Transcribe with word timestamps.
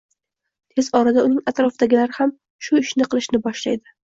tez 0.79 0.89
orada 0.99 1.25
uning 1.27 1.45
atrofidagilar 1.53 2.17
ham 2.17 2.35
shu 2.69 2.83
ishni 2.85 3.11
qilishni 3.13 3.45
boshlaydi. 3.49 3.99